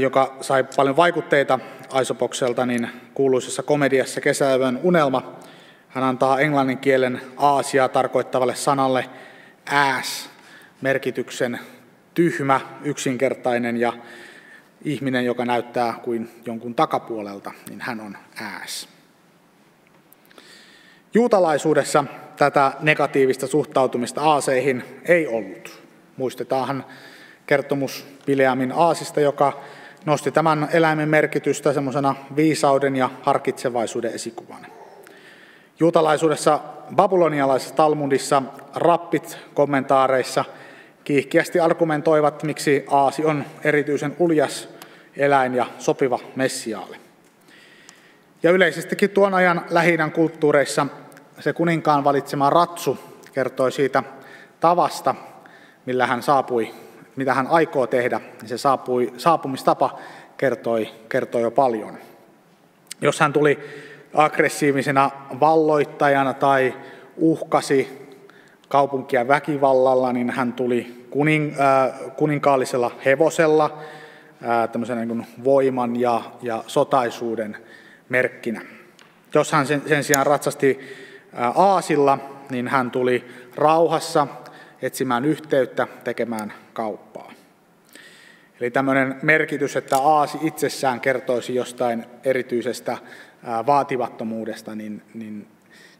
joka 0.00 0.36
sai 0.40 0.64
paljon 0.76 0.96
vaikutteita 0.96 1.58
Aisopokselta, 1.92 2.66
niin 2.66 2.88
kuuluisessa 3.14 3.62
komediassa 3.62 4.20
Kesäyön 4.20 4.80
unelma, 4.82 5.38
hän 5.94 6.04
antaa 6.04 6.40
englannin 6.40 6.78
kielen 6.78 7.20
Aasiaa 7.36 7.88
tarkoittavalle 7.88 8.54
sanalle 8.54 9.10
ass 9.70 10.30
merkityksen 10.80 11.58
tyhmä, 12.14 12.60
yksinkertainen 12.84 13.76
ja 13.76 13.92
ihminen, 14.84 15.24
joka 15.24 15.44
näyttää 15.44 15.94
kuin 16.02 16.30
jonkun 16.46 16.74
takapuolelta, 16.74 17.52
niin 17.68 17.80
hän 17.80 18.00
on 18.00 18.16
ääs. 18.40 18.88
Juutalaisuudessa 21.14 22.04
tätä 22.36 22.72
negatiivista 22.80 23.46
suhtautumista 23.46 24.20
aaseihin 24.20 24.84
ei 25.04 25.26
ollut. 25.26 25.82
Muistetaanhan 26.16 26.84
kertomus 27.46 28.06
Bileamin 28.26 28.72
aasista, 28.72 29.20
joka 29.20 29.62
nosti 30.06 30.30
tämän 30.30 30.68
eläimen 30.72 31.08
merkitystä 31.08 31.72
semmoisena 31.72 32.14
viisauden 32.36 32.96
ja 32.96 33.10
harkitsevaisuuden 33.22 34.14
esikuvana. 34.14 34.66
Juutalaisuudessa 35.80 36.60
babylonialaisessa 36.96 37.74
Talmudissa 37.74 38.42
rappit 38.74 39.38
kommentaareissa– 39.54 40.44
kiihkeästi 41.04 41.60
argumentoivat, 41.60 42.42
miksi 42.42 42.84
aasi 42.90 43.24
on 43.24 43.44
erityisen 43.64 44.16
uljas 44.18 44.68
eläin 45.16 45.54
ja 45.54 45.66
sopiva 45.78 46.18
messiaalle. 46.36 46.96
Ja 48.42 48.50
yleisestikin 48.50 49.10
tuon 49.10 49.34
ajan 49.34 49.64
lähidän 49.70 50.12
kulttuureissa 50.12 50.86
se 51.40 51.52
kuninkaan 51.52 52.04
valitsema 52.04 52.50
ratsu 52.50 52.98
kertoi 53.32 53.72
siitä 53.72 54.02
tavasta, 54.60 55.14
millä 55.86 56.06
hän 56.06 56.22
saapui, 56.22 56.74
mitä 57.16 57.34
hän 57.34 57.46
aikoo 57.46 57.86
tehdä. 57.86 58.20
Se 58.46 58.58
saapui, 58.58 59.12
saapumistapa 59.16 59.98
kertoi, 60.36 60.88
kertoi 61.08 61.42
jo 61.42 61.50
paljon. 61.50 61.98
Jos 63.00 63.20
hän 63.20 63.32
tuli 63.32 63.58
aggressiivisena 64.14 65.10
valloittajana 65.40 66.34
tai 66.34 66.74
uhkasi 67.16 68.04
kaupunkia 68.68 69.28
väkivallalla, 69.28 70.12
niin 70.12 70.30
hän 70.30 70.52
tuli 70.52 71.06
kuning, 71.10 71.54
äh, 71.60 72.00
kuninkaallisella 72.16 72.90
hevosella 73.04 73.78
äh, 74.44 74.68
tämmöisen 74.68 75.08
niin 75.08 75.26
voiman 75.44 76.00
ja, 76.00 76.22
ja 76.42 76.64
sotaisuuden 76.66 77.56
merkkinä. 78.08 78.60
Jos 79.34 79.52
hän 79.52 79.66
sen, 79.66 79.82
sen 79.86 80.04
sijaan 80.04 80.26
ratsasti 80.26 80.80
äh, 81.38 81.60
aasilla, 81.60 82.18
niin 82.50 82.68
hän 82.68 82.90
tuli 82.90 83.24
rauhassa 83.56 84.26
etsimään 84.82 85.24
yhteyttä, 85.24 85.86
tekemään 86.04 86.52
kauppaa. 86.72 87.32
Eli 88.60 88.70
tämmöinen 88.70 89.16
merkitys, 89.22 89.76
että 89.76 89.98
aasi 89.98 90.38
itsessään 90.42 91.00
kertoisi 91.00 91.54
jostain 91.54 92.06
erityisestä 92.24 92.98
vaativattomuudesta, 93.66 94.74
niin, 94.74 95.02
niin 95.14 95.48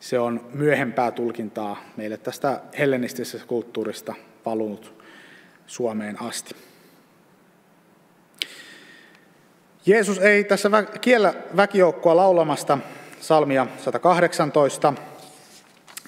se 0.01 0.19
on 0.19 0.49
myöhempää 0.55 1.11
tulkintaa 1.11 1.77
meille 1.97 2.17
tästä 2.17 2.61
hellenistisesta 2.79 3.47
kulttuurista 3.47 4.15
palunut 4.45 5.05
Suomeen 5.67 6.23
asti. 6.23 6.55
Jeesus 9.87 10.19
ei 10.19 10.45
tässä 10.45 10.71
kiellä 11.01 11.35
väkijoukkoa 11.57 12.17
laulamasta 12.17 12.79
salmia 13.21 13.67
118, 13.79 14.95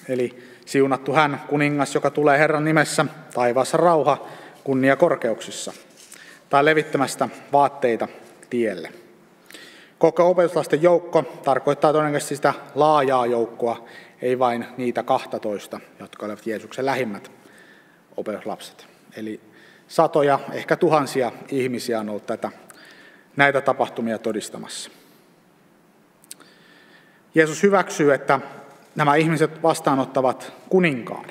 eli 0.09 0.43
siunattu 0.65 1.13
hän, 1.13 1.41
kuningas, 1.47 1.95
joka 1.95 2.11
tulee 2.11 2.39
Herran 2.39 2.65
nimessä, 2.65 3.05
taivaassa 3.33 3.77
rauha, 3.77 4.27
kunnia 4.63 4.95
korkeuksissa, 4.95 5.73
tai 6.49 6.65
levittämästä 6.65 7.29
vaatteita 7.51 8.07
tielle. 8.49 9.06
Koko 9.97 10.29
opetuslasten 10.29 10.81
joukko 10.81 11.23
tarkoittaa 11.43 11.93
todennäköisesti 11.93 12.35
sitä 12.35 12.53
laajaa 12.75 13.25
joukkoa, 13.25 13.85
ei 14.21 14.39
vain 14.39 14.65
niitä 14.77 15.03
12, 15.03 15.79
jotka 15.99 16.25
olivat 16.25 16.47
Jeesuksen 16.47 16.85
lähimmät 16.85 17.31
opetuslapset. 18.17 18.87
Eli 19.17 19.41
satoja, 19.87 20.39
ehkä 20.53 20.75
tuhansia 20.75 21.31
ihmisiä 21.47 21.99
on 21.99 22.09
ollut 22.09 22.25
tätä, 22.25 22.51
näitä 23.35 23.61
tapahtumia 23.61 24.17
todistamassa. 24.17 24.89
Jeesus 27.35 27.63
hyväksyy, 27.63 28.13
että 28.13 28.39
nämä 28.95 29.15
ihmiset 29.15 29.63
vastaanottavat 29.63 30.53
kuninkaan. 30.69 31.25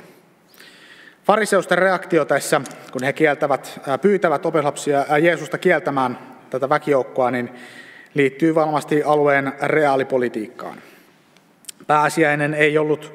Fariseusten 1.24 1.78
reaktio 1.78 2.24
tässä, 2.24 2.60
kun 2.92 3.02
he 3.02 3.12
kieltävät, 3.12 3.80
pyytävät 4.02 4.46
opetuslapsia 4.46 5.18
Jeesusta 5.18 5.58
kieltämään 5.58 6.18
tätä 6.50 6.68
väkijoukkoa, 6.68 7.30
niin 7.30 7.50
liittyy 8.16 8.54
varmasti 8.54 9.02
alueen 9.02 9.52
reaalipolitiikkaan. 9.62 10.78
Pääsiäinen 11.86 12.54
ei 12.54 12.78
ollut 12.78 13.12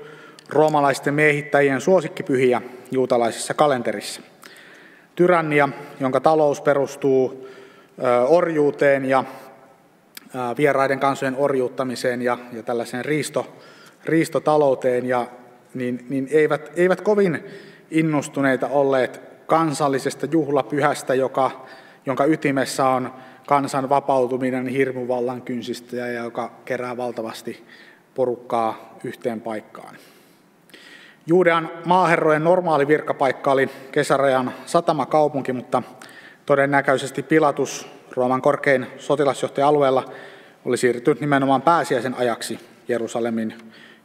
roomalaisten 0.50 1.13
miehittäjien 1.13 1.81
suosikkipyhiä 1.81 2.62
juutalaisessa 2.91 3.53
kalenterissa. 3.53 4.22
Tyrannia, 5.15 5.70
jonka 6.00 6.20
talous 6.20 6.62
perustuu 6.62 7.48
orjuuteen 8.27 9.05
ja 9.05 9.24
vieraiden 10.58 11.00
kansojen 11.00 11.36
orjuuttamiseen 11.38 12.22
ja, 12.22 12.38
ja 12.53 12.63
tällaiseen 12.63 13.05
riisto, 13.05 13.58
riistotalouteen, 14.05 15.05
ja, 15.05 15.27
niin, 15.74 16.05
niin 16.10 16.27
eivät, 16.31 16.72
eivät 16.75 17.01
kovin 17.01 17.43
innostuneita 17.91 18.67
olleet 18.67 19.22
kansallisesta 19.46 20.25
juhlapyhästä, 20.31 21.13
joka, 21.13 21.65
jonka 22.05 22.25
ytimessä 22.25 22.88
on 22.88 23.13
kansan 23.48 23.89
vapautuminen 23.89 24.67
hirmuvallan 24.67 25.41
kynsistä 25.41 25.95
ja 25.95 26.24
joka 26.24 26.51
kerää 26.65 26.98
valtavasti 26.98 27.65
porukkaa 28.15 28.98
yhteen 29.03 29.41
paikkaan. 29.41 29.95
Juudean 31.27 31.69
maaherrojen 31.86 32.43
normaali 32.43 32.88
virkapaikka 32.88 33.51
oli 33.51 33.69
kesärajan 33.91 34.53
satamakaupunki, 34.65 35.53
mutta 35.53 35.83
todennäköisesti 36.45 37.24
Pilatus 37.24 37.88
Rooman 38.15 38.41
korkein 38.41 38.88
sotilasjohtaja-alueella 38.98 40.12
oli 40.65 40.77
siirtynyt 40.77 41.21
nimenomaan 41.21 41.62
pääsiäisen 41.62 42.15
ajaksi 42.15 42.60
Jerusalemin 42.88 43.57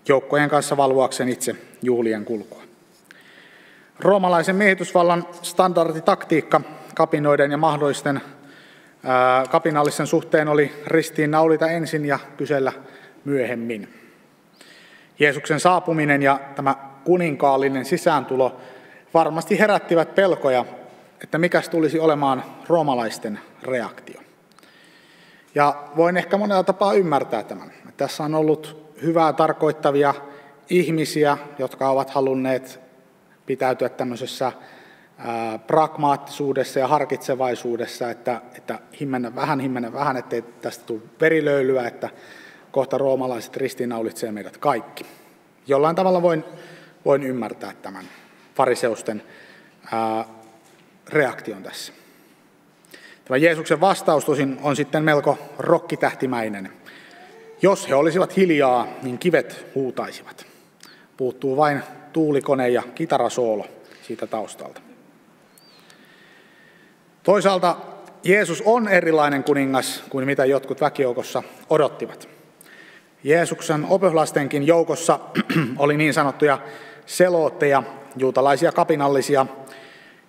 joukkojen 0.09 0.51
kanssa 0.51 0.77
valvoakseen 0.77 1.29
itse 1.29 1.57
juhlien 1.83 2.25
kulkua. 2.25 2.63
Roomalaisen 4.01 4.57
miehitysvallan 4.57 5.27
standarditaktiikka 5.43 6.61
kapinoiden 6.95 7.51
ja 7.51 7.57
mahdollisten 7.57 8.21
kapinallisen 9.51 10.07
suhteen 10.07 10.49
oli 10.49 10.73
ristiin 10.87 11.31
naulita 11.31 11.71
ensin 11.71 12.05
ja 12.05 12.19
kysellä 12.37 12.73
myöhemmin. 13.25 13.89
Jeesuksen 15.19 15.61
saapuminen 15.61 16.23
ja 16.23 16.41
tämä 16.55 16.75
kuninkaallinen 17.05 17.85
sisääntulo 17.85 18.57
varmasti 19.15 19.59
herättivät 19.59 20.15
pelkoja, 20.15 20.65
että 21.23 21.39
mikä 21.39 21.63
tulisi 21.71 21.99
olemaan 21.99 22.43
roomalaisten 22.69 23.39
reaktio. 23.63 24.21
Ja 25.55 25.85
voin 25.97 26.17
ehkä 26.17 26.37
monella 26.37 26.63
tapaa 26.63 26.93
ymmärtää 26.93 27.43
tämän. 27.43 27.73
Tässä 27.97 28.25
on 28.25 28.35
ollut 28.35 28.93
hyvää 29.03 29.33
tarkoittavia 29.33 30.15
ihmisiä, 30.71 31.39
jotka 31.59 31.91
ovat 31.91 32.11
halunneet 32.11 32.81
pitäytyä 33.47 33.89
tämmöisessä 33.89 34.53
pragmaattisuudessa 35.67 36.79
ja 36.79 36.89
harkitsevaisuudessa, 36.89 38.11
että, 38.11 38.41
että 38.57 38.79
himmennä 39.01 39.35
vähän, 39.35 39.61
himmennä 39.61 39.93
vähän, 39.93 40.17
ettei 40.17 40.43
tästä 40.43 40.85
tule 40.87 41.03
verilöylyä, 41.21 41.87
että 41.87 42.11
kohta 42.71 42.99
roomalaiset 42.99 43.57
ristiinnaulitsee 43.57 44.33
meidät 44.33 44.57
kaikki. 44.57 45.07
Jollain 45.67 45.97
tavalla 45.97 46.23
voin, 46.23 46.45
voin 47.05 47.23
ymmärtää 47.23 47.73
tämän 47.83 48.05
fariseusten 48.55 49.23
ää, 49.93 50.25
reaktion 51.09 51.63
tässä. 51.63 51.93
Tämä 53.25 53.39
Jeesuksen 53.39 53.81
vastaus 53.81 54.25
tosin 54.25 54.59
on 54.63 54.77
sitten 54.77 55.05
melko 55.05 55.39
rokkitähtimäinen. 55.59 56.73
Jos 57.63 57.89
he 57.89 57.95
olisivat 57.95 58.37
hiljaa, 58.37 58.87
niin 59.03 59.19
kivet 59.19 59.67
huutaisivat. 59.75 60.47
Puuttuu 61.17 61.57
vain 61.57 61.83
tuulikone 62.13 62.69
ja 62.69 62.83
kitarasoolo 62.95 63.67
siitä 64.03 64.27
taustalta. 64.27 64.86
Toisaalta 67.27 67.77
Jeesus 68.25 68.63
on 68.67 68.89
erilainen 68.89 69.45
kuningas 69.45 70.05
kuin 70.11 70.27
mitä 70.27 70.45
jotkut 70.45 70.81
väkijoukossa 70.81 71.43
odottivat. 71.71 72.29
Jeesuksen 73.25 73.87
opetuslastenkin 73.89 74.67
joukossa 74.67 75.19
oli 75.79 75.97
niin 75.97 76.15
sanottuja 76.15 76.59
selootteja, 77.07 77.83
juutalaisia 78.17 78.73
kapinallisia, 78.73 79.47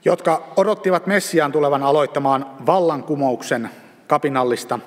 jotka 0.05 0.53
odottivat 0.55 1.07
Messiaan 1.07 1.51
tulevan 1.51 1.83
aloittamaan 1.83 2.45
vallankumouksen 2.65 3.69
kapinallista 4.07 4.79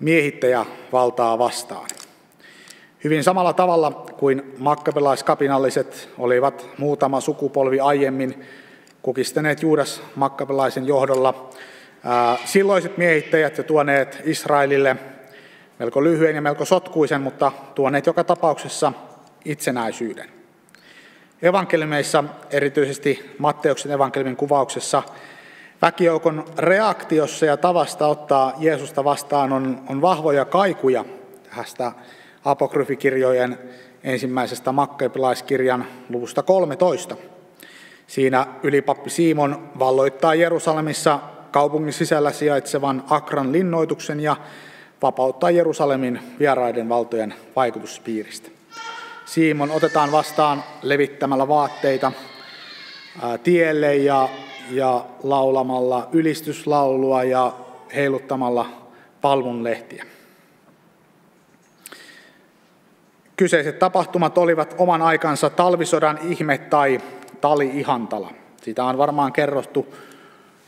miehittäjävaltaa 0.00 1.38
vastaan. 1.38 1.88
Hyvin 3.04 3.24
samalla 3.24 3.52
tavalla 3.52 3.90
kuin 3.90 4.54
makkabelaiskapinalliset 4.58 6.08
olivat 6.18 6.66
muutama 6.78 7.20
sukupolvi 7.20 7.80
aiemmin 7.80 8.44
kukistaneet 9.08 9.62
Juudas 9.62 10.02
makkabelaisen 10.16 10.86
johdolla 10.86 11.50
silloiset 12.44 12.98
miehittäjät 12.98 13.58
ja 13.58 13.64
tuoneet 13.64 14.22
Israelille 14.24 14.96
melko 15.78 16.04
lyhyen 16.04 16.34
ja 16.34 16.42
melko 16.42 16.64
sotkuisen, 16.64 17.20
mutta 17.20 17.52
tuoneet 17.74 18.06
joka 18.06 18.24
tapauksessa 18.24 18.92
itsenäisyyden. 19.44 20.28
Evankeliumeissa, 21.42 22.24
erityisesti 22.50 23.34
Matteuksen 23.38 23.92
evankeliumin 23.92 24.36
kuvauksessa, 24.36 25.02
väkijoukon 25.82 26.44
reaktiossa 26.58 27.46
ja 27.46 27.56
tavasta 27.56 28.06
ottaa 28.06 28.52
Jeesusta 28.58 29.04
vastaan 29.04 29.52
on, 29.52 29.82
on 29.88 30.02
vahvoja 30.02 30.44
kaikuja 30.44 31.04
tästä 31.56 31.92
apokryfikirjojen 32.44 33.58
ensimmäisestä 34.04 34.72
makkepilaiskirjan 34.72 35.86
luvusta 36.08 36.42
13. 36.42 37.16
Siinä 38.08 38.46
ylipappi 38.62 39.10
Simon 39.10 39.68
valloittaa 39.78 40.34
Jerusalemissa 40.34 41.18
kaupungin 41.50 41.92
sisällä 41.92 42.32
sijaitsevan 42.32 43.04
Akran 43.10 43.52
linnoituksen 43.52 44.20
ja 44.20 44.36
vapauttaa 45.02 45.50
Jerusalemin 45.50 46.20
vieraiden 46.38 46.88
valtojen 46.88 47.34
vaikutuspiiristä. 47.56 48.50
Simon 49.24 49.70
otetaan 49.70 50.12
vastaan 50.12 50.64
levittämällä 50.82 51.48
vaatteita 51.48 52.12
tielle 53.42 53.96
ja, 53.96 54.28
ja 54.70 55.04
laulamalla 55.22 56.08
ylistyslaulua 56.12 57.24
ja 57.24 57.52
heiluttamalla 57.94 58.66
palmunlehtiä. 59.20 60.04
Kyseiset 63.36 63.78
tapahtumat 63.78 64.38
olivat 64.38 64.74
oman 64.78 65.02
aikansa 65.02 65.50
talvisodan 65.50 66.18
ihme 66.22 66.58
tai 66.58 67.00
tali-ihantala. 67.40 68.32
Siitä 68.62 68.84
on 68.84 68.98
varmaan 68.98 69.32
kerrottu 69.32 69.94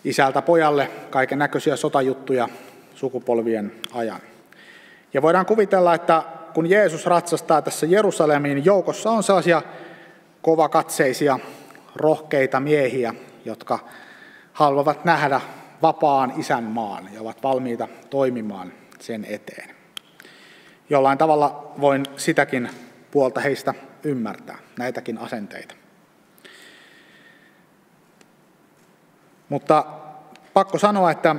isältä 0.04 0.42
pojalle 0.42 0.90
kaiken 1.11 1.38
näköisiä 1.38 1.76
sotajuttuja 1.76 2.48
sukupolvien 2.94 3.72
ajan. 3.94 4.20
Ja 5.14 5.22
voidaan 5.22 5.46
kuvitella, 5.46 5.94
että 5.94 6.22
kun 6.54 6.70
Jeesus 6.70 7.06
ratsastaa 7.06 7.62
tässä 7.62 7.87
Jerusalemiin, 7.87 8.64
joukossa 8.64 9.11
on 9.11 9.22
sellaisia 9.22 9.62
kovakatseisia, 10.42 11.38
rohkeita 11.96 12.61
miehiä, 12.61 13.14
jotka 13.44 13.78
haluavat 14.52 15.04
nähdä 15.04 15.40
vapaan 15.83 16.33
isänmaan 16.37 17.09
ja 17.12 17.20
ovat 17.20 17.42
valmiita 17.42 17.88
toimimaan 18.11 18.72
sen 19.00 19.26
eteen. 19.28 19.70
Jollain 20.90 21.18
tavalla 21.18 21.72
voin 21.80 22.04
sitäkin 22.16 22.70
puolta 23.11 23.40
heistä 23.40 23.74
ymmärtää, 24.04 24.59
näitäkin 24.78 25.18
asenteita. 25.18 25.79
Mutta 29.50 29.84
pakko 30.54 30.78
sanoa, 30.78 31.10
että, 31.10 31.36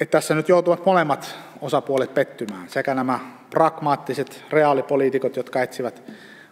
että 0.00 0.18
tässä 0.18 0.34
nyt 0.34 0.48
joutuvat 0.48 0.86
molemmat 0.86 1.38
osapuolet 1.60 2.14
pettymään. 2.14 2.68
Sekä 2.68 2.94
nämä 2.94 3.20
pragmaattiset 3.50 4.44
reaalipoliitikot, 4.50 5.36
jotka 5.36 5.62
etsivät 5.62 6.02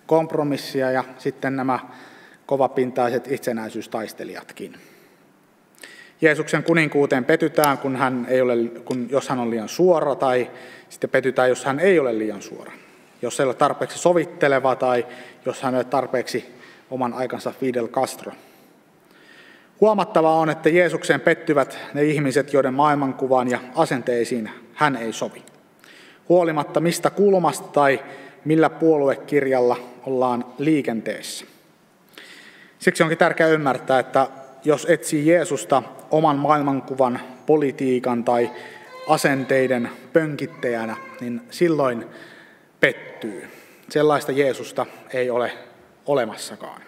kompromissia, 0.06 0.90
ja 0.90 1.04
sitten 1.18 1.56
nämä 1.56 1.78
kovapintaiset 2.46 3.32
itsenäisyystaistelijatkin. 3.32 4.74
Jeesuksen 6.20 6.62
kuninkuuteen 6.62 7.24
petytään, 7.24 7.78
kun 7.78 7.96
hän 7.96 8.26
ei 8.28 8.40
ole, 8.40 8.56
kun, 8.84 9.06
jos 9.10 9.28
hän 9.28 9.38
on 9.38 9.50
liian 9.50 9.68
suora, 9.68 10.14
tai 10.14 10.50
sitten 10.88 11.10
petytään, 11.10 11.48
jos 11.48 11.64
hän 11.64 11.80
ei 11.80 11.98
ole 11.98 12.18
liian 12.18 12.42
suora. 12.42 12.72
Jos 13.22 13.40
ei 13.40 13.46
ole 13.46 13.54
tarpeeksi 13.54 13.98
sovitteleva, 13.98 14.76
tai 14.76 15.06
jos 15.46 15.62
hän 15.62 15.74
ei 15.74 15.78
ole 15.78 15.84
tarpeeksi 15.84 16.54
oman 16.90 17.12
aikansa 17.12 17.50
Fidel 17.60 17.88
Castro– 17.88 18.32
Huomattavaa 19.80 20.38
on, 20.38 20.50
että 20.50 20.68
Jeesukseen 20.68 21.20
pettyvät 21.20 21.78
ne 21.94 22.04
ihmiset, 22.04 22.52
joiden 22.52 22.74
maailmankuvaan 22.74 23.50
ja 23.50 23.58
asenteisiin 23.74 24.50
hän 24.74 24.96
ei 24.96 25.12
sovi. 25.12 25.42
Huolimatta 26.28 26.80
mistä 26.80 27.10
kulmasta 27.10 27.68
tai 27.68 28.00
millä 28.44 28.70
puoluekirjalla 28.70 29.76
ollaan 30.06 30.44
liikenteessä. 30.58 31.44
Siksi 32.78 33.02
onkin 33.02 33.18
tärkeää 33.18 33.48
ymmärtää, 33.48 33.98
että 33.98 34.28
jos 34.64 34.86
etsii 34.90 35.26
Jeesusta 35.26 35.82
oman 36.10 36.36
maailmankuvan, 36.36 37.20
politiikan 37.46 38.24
tai 38.24 38.50
asenteiden 39.08 39.90
pönkittäjänä, 40.12 40.96
niin 41.20 41.40
silloin 41.50 42.06
pettyy. 42.80 43.48
Sellaista 43.88 44.32
Jeesusta 44.32 44.86
ei 45.12 45.30
ole 45.30 45.52
olemassakaan. 46.06 46.82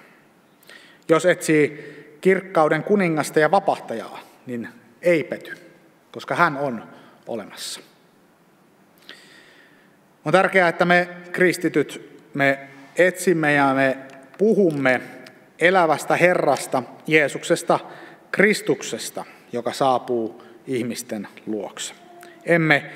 Jos 1.08 1.26
etsii 1.26 1.99
kirkkauden 2.20 2.84
kuningasta 2.84 3.40
ja 3.40 3.50
vapahtajaa, 3.50 4.20
niin 4.46 4.68
ei 5.02 5.24
pety, 5.24 5.56
koska 6.12 6.34
hän 6.34 6.56
on 6.56 6.84
olemassa. 7.26 7.80
On 10.24 10.32
tärkeää, 10.32 10.68
että 10.68 10.84
me 10.84 11.08
kristityt, 11.32 12.20
me 12.34 12.68
etsimme 12.96 13.52
ja 13.52 13.74
me 13.74 13.98
puhumme 14.38 15.00
elävästä 15.58 16.16
Herrasta, 16.16 16.82
Jeesuksesta, 17.06 17.78
Kristuksesta, 18.30 19.24
joka 19.52 19.72
saapuu 19.72 20.42
ihmisten 20.66 21.28
luokse. 21.46 21.94
Emme 22.44 22.90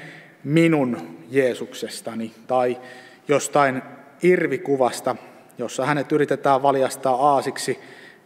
minun 0.45 1.19
Jeesuksestani 1.31 2.35
tai 2.47 2.81
jostain 3.29 3.83
irvikuvasta, 4.23 5.17
jossa 5.59 5.87
hänet 5.87 6.13
yritetään 6.13 6.63
valjastaa 6.63 7.15
aasiksi 7.15 7.79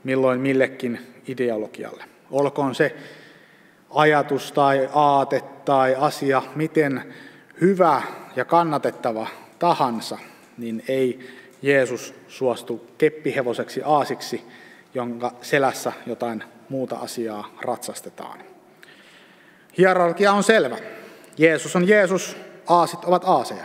milloin 0.04 0.40
millekin 0.40 0.98
ideologialle. 1.28 2.04
Olkoon 2.30 2.74
se 2.74 2.96
ajatus 3.90 4.52
tai 4.52 4.88
aate 4.94 5.42
tai 5.64 5.94
asia 5.98 6.42
miten 6.54 7.14
hyvä 7.60 8.02
ja 8.36 8.44
kannatettava 8.44 9.26
tahansa, 9.58 10.18
niin 10.58 10.82
ei 10.88 11.28
Jeesus 11.62 12.14
suostu 12.28 12.86
keppihevoseksi 12.98 13.82
aasiksi, 13.84 14.44
jonka 14.94 15.32
selässä 15.42 15.92
jotain 16.06 16.44
muuta 16.68 16.96
asiaa 16.96 17.54
ratsastetaan. 17.62 18.38
Hierarkia 19.78 20.32
on 20.32 20.42
selvä. 20.42 20.76
Jeesus 21.38 21.76
on 21.76 21.88
Jeesus, 21.88 22.36
aasit 22.66 23.04
ovat 23.04 23.22
aaseja. 23.26 23.64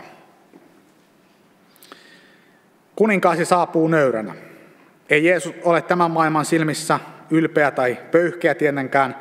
Kuninkaasi 2.96 3.44
saapuu 3.44 3.88
nöyränä. 3.88 4.34
Ei 5.10 5.24
Jeesus 5.24 5.54
ole 5.62 5.82
tämän 5.82 6.10
maailman 6.10 6.44
silmissä 6.44 7.00
ylpeä 7.30 7.70
tai 7.70 7.98
pöyhkeä 8.10 8.54
tietenkään, 8.54 9.16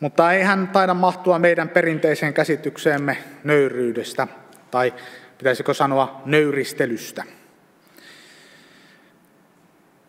mutta 0.00 0.32
ei 0.32 0.42
hän 0.42 0.68
taida 0.68 0.94
mahtua 0.94 1.38
meidän 1.38 1.68
perinteiseen 1.68 2.34
käsitykseemme 2.34 3.16
nöyryydestä, 3.44 4.28
tai 4.70 4.94
pitäisikö 5.38 5.74
sanoa 5.74 6.22
nöyristelystä. 6.24 7.24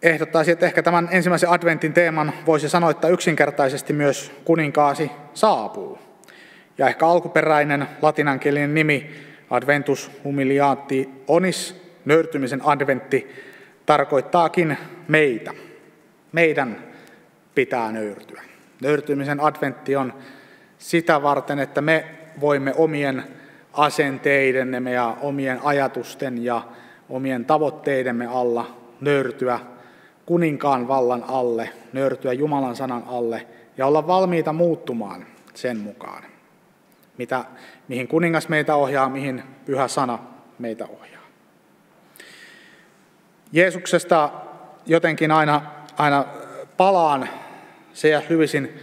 Ehdottaisin, 0.01 0.51
että 0.51 0.65
ehkä 0.65 0.83
tämän 0.83 1.09
ensimmäisen 1.11 1.49
adventin 1.49 1.93
teeman 1.93 2.33
voisi 2.45 2.69
sanoa, 2.69 2.91
että 2.91 3.07
yksinkertaisesti 3.07 3.93
myös 3.93 4.31
kuninkaasi 4.45 5.11
saapuu. 5.33 5.99
Ja 6.77 6.87
ehkä 6.87 7.07
alkuperäinen 7.07 7.87
latinankielinen 8.01 8.73
nimi 8.73 9.25
Adventus 9.49 10.11
humiliati 10.23 11.09
onis, 11.27 11.81
nöyrtymisen 12.05 12.65
adventti, 12.65 13.35
tarkoittaakin 13.85 14.77
meitä. 15.07 15.53
Meidän 16.31 16.83
pitää 17.55 17.91
nöyrtyä. 17.91 18.41
Nöyrtymisen 18.81 19.39
adventti 19.39 19.95
on 19.95 20.13
sitä 20.77 21.23
varten, 21.23 21.59
että 21.59 21.81
me 21.81 22.05
voimme 22.41 22.73
omien 22.77 23.23
asenteidemme 23.73 24.91
ja 24.91 25.17
omien 25.21 25.59
ajatusten 25.63 26.43
ja 26.43 26.61
omien 27.09 27.45
tavoitteidemme 27.45 28.27
alla 28.27 28.77
nöyrtyä 29.01 29.59
kuninkaan 30.25 30.87
vallan 30.87 31.23
alle, 31.27 31.69
nöyrtyä 31.93 32.33
Jumalan 32.33 32.75
sanan 32.75 33.03
alle 33.07 33.47
ja 33.77 33.87
olla 33.87 34.07
valmiita 34.07 34.53
muuttumaan 34.53 35.25
sen 35.53 35.77
mukaan, 35.77 36.23
mitä, 37.17 37.45
mihin 37.87 38.07
kuningas 38.07 38.49
meitä 38.49 38.75
ohjaa, 38.75 39.09
mihin 39.09 39.43
pyhä 39.65 39.87
sana 39.87 40.19
meitä 40.59 40.85
ohjaa. 40.85 41.24
Jeesuksesta 43.55 44.29
jotenkin 44.85 45.31
aina, 45.31 45.61
aina 45.97 46.25
palaan 46.77 47.29
C.S. 47.93 48.29
Lewisin 48.29 48.79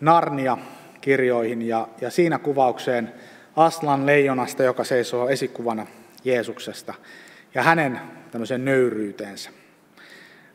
Narnia-kirjoihin 0.00 1.62
ja, 1.62 1.88
ja 2.00 2.10
siinä 2.10 2.38
kuvaukseen 2.38 3.12
Aslan 3.56 4.06
leijonasta, 4.06 4.62
joka 4.62 4.84
seisoo 4.84 5.28
esikuvana 5.28 5.86
Jeesuksesta 6.24 6.94
ja 7.54 7.62
hänen 7.62 8.00
tämmöisen 8.30 8.64
nöyryyteensä. 8.64 9.50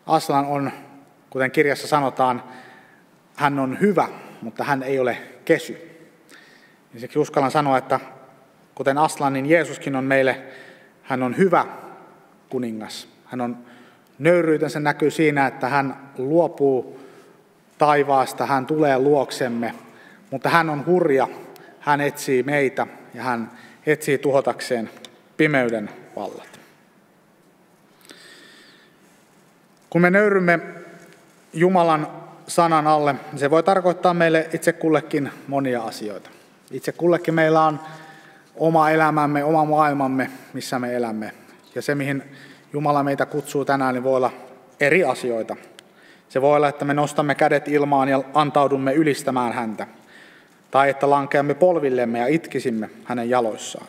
Aslan 0.05 0.45
on, 0.45 0.71
kuten 1.29 1.51
kirjassa 1.51 1.87
sanotaan, 1.87 2.43
hän 3.35 3.59
on 3.59 3.79
hyvä, 3.81 4.07
mutta 4.41 4.63
hän 4.63 4.83
ei 4.83 4.99
ole 4.99 5.17
kesy. 5.45 5.77
Siksi 6.97 7.19
uskallan 7.19 7.51
sanoa, 7.51 7.77
että 7.77 7.99
kuten 8.75 8.97
Aslan, 8.97 9.33
niin 9.33 9.49
Jeesuskin 9.49 9.95
on 9.95 10.03
meille, 10.03 10.41
hän 11.03 11.23
on 11.23 11.37
hyvä 11.37 11.65
kuningas. 12.49 13.18
Hän 13.29 13.41
on 13.41 13.57
nöyryytensä 14.19 14.79
näkyy 14.79 15.11
siinä, 15.11 15.47
että 15.47 15.69
hän 15.69 16.11
luopuu 16.17 16.99
taivaasta, 17.77 18.45
hän 18.45 18.65
tulee 18.65 18.99
luoksemme, 18.99 19.73
mutta 20.31 20.49
hän 20.49 20.69
on 20.69 20.85
hurja, 20.85 21.27
hän 21.79 22.01
etsii 22.01 22.43
meitä 22.43 22.87
ja 23.13 23.23
hän 23.23 23.51
etsii 23.85 24.17
tuhotakseen 24.17 24.89
pimeyden 25.37 25.89
vallat. 26.15 26.59
Kun 29.89 30.01
me 30.01 30.09
nöyrymme 30.09 30.59
Jumalan 31.53 32.07
sanan 32.47 32.87
alle, 32.87 33.15
se 33.35 33.49
voi 33.49 33.63
tarkoittaa 33.63 34.13
meille 34.13 34.49
itse 34.53 34.73
kullekin 34.73 35.31
monia 35.47 35.83
asioita. 35.83 36.29
Itse 36.71 36.91
kullekin 36.91 37.33
meillä 37.33 37.65
on 37.65 37.79
oma 38.55 38.89
elämämme, 38.89 39.43
oma 39.43 39.65
maailmamme, 39.65 40.29
missä 40.53 40.79
me 40.79 40.95
elämme. 40.95 41.31
Ja 41.75 41.81
se, 41.81 41.95
mihin 41.95 42.23
Jumala 42.73 43.03
meitä 43.03 43.25
kutsuu 43.25 43.65
tänään, 43.65 43.95
niin 43.95 44.03
voi 44.03 44.15
olla 44.15 44.31
eri 44.79 45.03
asioita. 45.03 45.55
Se 46.29 46.41
voi 46.41 46.55
olla, 46.55 46.69
että 46.69 46.85
me 46.85 46.93
nostamme 46.93 47.35
kädet 47.35 47.67
ilmaan 47.67 48.09
ja 48.09 48.23
antaudumme 48.33 48.93
ylistämään 48.93 49.53
häntä. 49.53 49.87
Tai 50.71 50.89
että 50.89 51.09
lankeamme 51.09 51.53
polvillemme 51.53 52.19
ja 52.19 52.27
itkisimme 52.27 52.89
hänen 53.03 53.29
jaloissaan. 53.29 53.87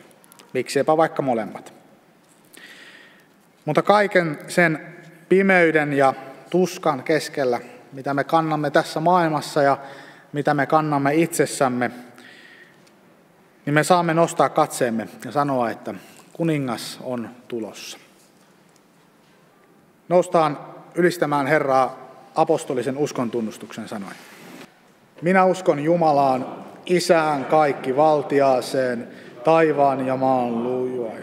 Miksiepä 0.53 0.97
vaikka 0.97 1.23
molemmat. 1.23 1.73
Mutta 3.65 3.83
kaiken 3.83 4.39
sen 4.49 4.95
pimeyden 5.29 5.93
ja 5.93 6.15
tuskan 6.51 7.03
keskellä, 7.03 7.61
mitä 7.93 8.15
me 8.15 8.25
kannamme 8.25 8.71
tässä 8.71 9.01
maailmassa 9.01 9.63
ja 9.63 9.79
mitä 10.33 10.55
me 10.55 10.67
kannamme 10.67 11.15
itsessämme, 11.15 11.91
niin 13.67 13.75
me 13.75 13.85
saamme 13.85 14.15
nostaa 14.15 14.49
katseemme 14.49 15.09
ja 15.25 15.33
sanoa, 15.33 15.71
että 15.71 15.95
kuningas 16.33 16.99
on 17.03 17.31
tulossa. 17.49 17.99
Noustaan 20.11 20.59
ylistämään 20.95 21.47
Herraa 21.47 22.11
apostolisen 22.35 22.97
uskon 22.97 23.31
tunnustuksen 23.31 23.89
sanoin. 23.89 24.15
Minä 25.23 25.45
uskon 25.45 25.81
Jumalaan, 25.81 26.47
Isään 26.87 27.45
kaikki 27.45 27.97
valtiaaseen, 27.97 29.09
taivaan 29.45 30.07
ja 30.07 30.17
maan 30.17 30.63
luojan, 30.63 31.23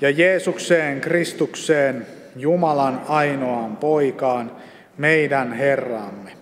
ja 0.00 0.10
Jeesukseen 0.10 1.00
Kristukseen, 1.00 2.06
Jumalan 2.36 3.00
ainoaan 3.08 3.76
poikaan, 3.76 4.50
meidän 4.98 5.52
Herramme, 5.52 6.32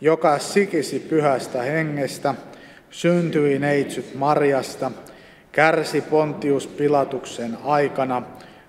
joka 0.00 0.38
sikisi 0.38 0.98
pyhästä 0.98 1.62
hengestä, 1.62 2.34
syntyi 2.90 3.58
neitsyt 3.58 4.14
Marjasta, 4.14 4.90
kärsi 5.52 6.00
Pontius 6.00 6.66
Pilatuksen 6.66 7.58
aikana, 7.64 8.22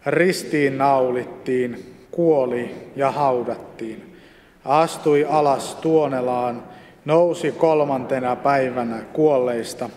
ristiin 0.05 0.77
naulittiin, 0.77 1.92
kuoli 2.13 2.75
ja 2.95 3.11
haudattiin. 3.11 4.17
Astui 4.65 5.25
alas 5.29 5.75
tuonelaan, 5.75 6.63
nousi 7.05 7.51
kolmantena 7.51 8.35
päivänä 8.35 8.97
kuolleista, 9.13 9.89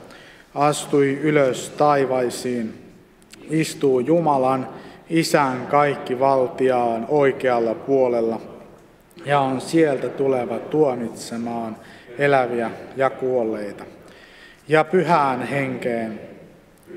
astui 0.55 1.19
ylös 1.23 1.71
taivaisiin, 1.79 2.75
istuu 3.51 4.01
Jumalan, 4.01 4.69
Isän 5.11 5.67
kaikki 5.67 6.21
valtiaan 6.21 7.07
oikealla 7.09 7.75
puolella 7.75 8.41
ja 9.25 9.41
on 9.41 9.61
sieltä 9.61 10.09
tuleva 10.09 10.59
tuomitsemaan 10.59 11.77
eläviä 12.19 12.71
ja 12.97 13.11
kuolleita. 13.11 13.85
Ja 14.69 14.85
pyhään 14.85 15.43
henkeen, 15.43 16.21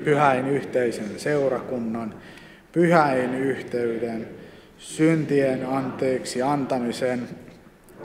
pyhäin 0.04 0.48
yhteisen 0.48 1.20
seurakunnan, 1.20 2.14
pyhäin 2.72 3.34
yhteyden, 3.34 4.28
syntien 4.80 5.66
anteeksi 5.66 6.42
antamisen, 6.42 7.28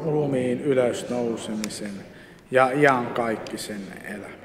ruumiin 0.04 0.62
ylösnousemisen 0.62 1.94
ja 2.52 2.72
iankaikkisen 2.72 3.82
elämän. 4.04 4.45